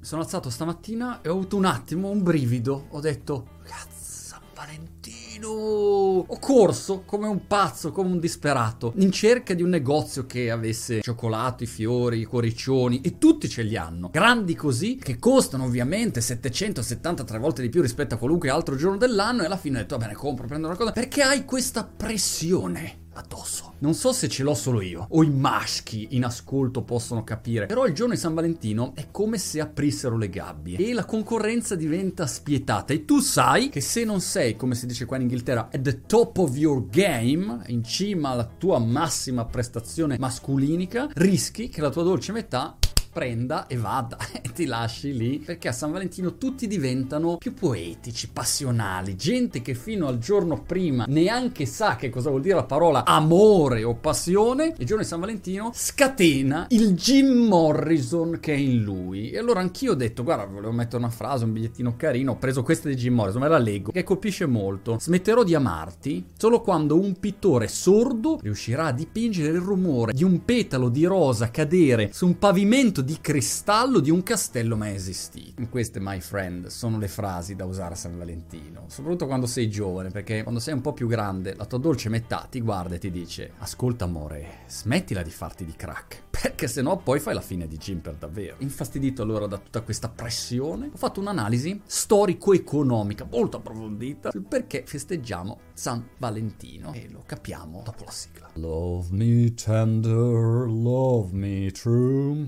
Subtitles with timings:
[0.00, 2.86] sono alzato stamattina e ho avuto un attimo, un brivido.
[2.90, 5.48] Ho detto, cazzo, Valentino!
[5.48, 11.00] Ho corso come un pazzo, come un disperato, in cerca di un negozio che avesse
[11.00, 14.10] cioccolato, i fiori, i cuoricioni e tutti ce li hanno.
[14.10, 19.42] Grandi così, che costano ovviamente 773 volte di più rispetto a qualunque altro giorno dell'anno
[19.42, 20.92] e alla fine ho detto, va bene, compro, prendo una cosa.
[20.92, 23.08] Perché hai questa pressione?
[23.20, 23.74] Addosso.
[23.78, 27.86] Non so se ce l'ho solo io o i maschi in ascolto possono capire, però
[27.86, 32.26] il giorno di San Valentino è come se aprissero le gabbie e la concorrenza diventa
[32.26, 35.80] spietata e tu sai che se non sei, come si dice qua in Inghilterra, at
[35.80, 41.90] the top of your game, in cima alla tua massima prestazione masculinica, rischi che la
[41.90, 42.76] tua dolce metà
[43.12, 48.28] prenda e vada e ti lasci lì perché a San Valentino tutti diventano più poetici,
[48.28, 53.04] passionali, gente che fino al giorno prima neanche sa che cosa vuol dire la parola
[53.04, 58.82] amore o passione, il giorno di San Valentino scatena il Jim Morrison che è in
[58.82, 59.30] lui.
[59.30, 62.62] E allora anch'io ho detto, guarda, volevo mettere una frase, un bigliettino carino, ho preso
[62.62, 64.98] questa di Jim Morrison, me la leggo, che colpisce molto.
[64.98, 70.44] Smetterò di amarti solo quando un pittore sordo riuscirà a dipingere il rumore di un
[70.44, 75.66] petalo di rosa cadere su un pavimento pezzetto di cristallo di un castello mai esistito.
[75.68, 80.10] Queste, my friend, sono le frasi da usare a San Valentino, soprattutto quando sei giovane,
[80.10, 83.10] perché quando sei un po' più grande, la tua dolce metà ti guarda e ti
[83.10, 87.76] dice: Ascolta, amore, smettila di farti di crack, perché sennò poi fai la fine di
[87.76, 88.56] Jim per davvero.
[88.58, 95.58] Infastidito allora da tutta questa pressione, ho fatto un'analisi storico-economica molto approfondita sul perché festeggiamo
[95.80, 98.50] San Valentino e lo capiamo dopo la sigla.
[98.56, 102.46] Love me tender, love me true.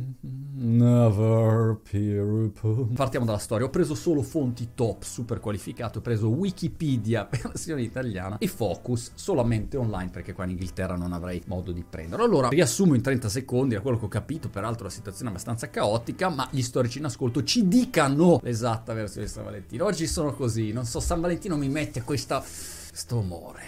[0.52, 2.50] Never peer
[2.94, 3.64] Partiamo dalla storia.
[3.64, 5.96] Ho preso solo fonti top, super qualificate.
[5.96, 11.42] Ho preso Wikipedia, versione italiana, e Focus solamente online perché qua in Inghilterra non avrei
[11.46, 12.26] modo di prenderlo.
[12.26, 15.70] Allora, riassumo in 30 secondi, da quello che ho capito, peraltro la situazione è abbastanza
[15.70, 19.86] caotica, ma gli storici in ascolto ci dicano l'esatta versione di San Valentino.
[19.86, 22.80] Oggi sono così, non so, San Valentino mi mette questa...
[22.92, 23.62] questo umore.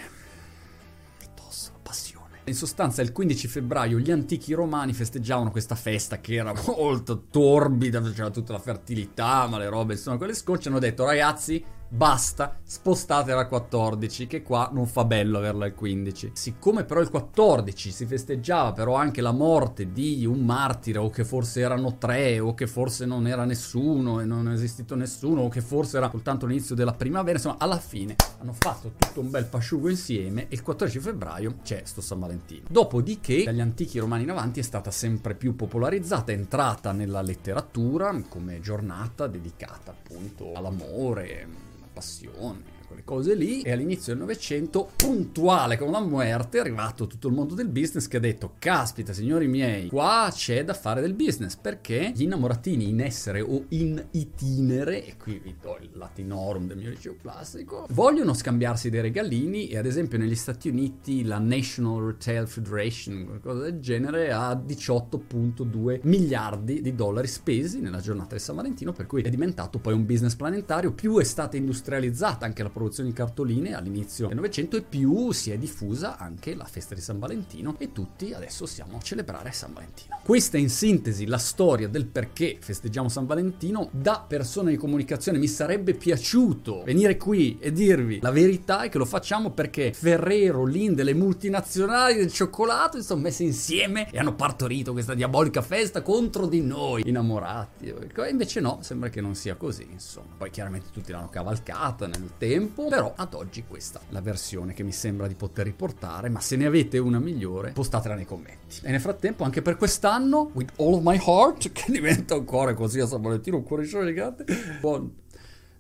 [2.47, 8.03] In sostanza il 15 febbraio gli antichi romani festeggiavano questa festa che era molto torbida,
[8.03, 13.41] c'era tutta la fertilità, ma le robe sono quelle sconce, hanno detto ragazzi basta, spostatela
[13.41, 16.32] al 14, che qua non fa bello averla al 15.
[16.34, 21.25] Siccome però il 14 si festeggiava però anche la morte di un martire, o che
[21.25, 25.49] forse erano tre, o che forse non era nessuno e non è esistito nessuno, o
[25.49, 29.44] che forse era soltanto l'inizio della primavera, insomma, alla fine hanno fatto tutto un bel
[29.44, 32.66] pasciugo insieme e il 14 febbraio c'è sto San Valentino.
[32.69, 38.12] Dopodiché, dagli antichi romani in avanti è stata sempre più popolarizzata, è entrata nella letteratura
[38.28, 41.47] come giornata dedicata appunto all'amore,
[41.94, 43.62] passione quelle cose lì.
[43.62, 48.06] E all'inizio del Novecento, puntuale con la muerte, è arrivato tutto il mondo del business
[48.09, 52.89] che ha detto: Caspita, signori miei, qua c'è da fare del business perché gli innamoratini
[52.89, 57.87] in essere o in itinere, e qui vi do il latinorum del mio liceo classico,
[57.91, 59.69] vogliono scambiarsi dei regalini.
[59.69, 66.00] E ad esempio, negli Stati Uniti la National Retail Federation, qualcosa del genere, ha 18,2
[66.03, 70.06] miliardi di dollari spesi nella giornata di San Valentino, per cui è diventato poi un
[70.06, 70.93] business planetario.
[70.93, 75.53] Più è stata industrializzata anche la produzione di cartoline all'inizio del Novecento e più si
[75.53, 79.73] è diffusa anche la festa di San Valentino e tutti adesso siamo a celebrare San
[79.73, 80.19] Valentino.
[80.25, 83.89] Questa è in sintesi la storia del perché festeggiamo San Valentino.
[83.93, 88.99] Da persona di comunicazione mi sarebbe piaciuto venire qui e dirvi la verità è che
[88.99, 94.35] lo facciamo perché Ferrero, Linde, le multinazionali del cioccolato si sono messe insieme e hanno
[94.35, 97.87] partorito questa diabolica festa contro di noi innamorati.
[97.87, 100.35] E invece no, sembra che non sia così, insomma.
[100.37, 104.72] Poi chiaramente tutti l'hanno cavalcata nel tempo tempo, però ad oggi questa è la versione
[104.72, 108.80] che mi sembra di poter riportare, ma se ne avete una migliore, postatela nei commenti.
[108.82, 112.75] E nel frattempo, anche per quest'anno, with all of my heart, che diventa un cuore
[112.75, 114.44] così a San Valentino, un cuore gigante,
[114.80, 115.12] buon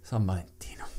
[0.00, 0.93] San Valentino.